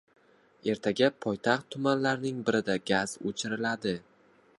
[0.71, 3.95] Ertaga poytaxt tumanlaridan birida gaz o‘chiriladi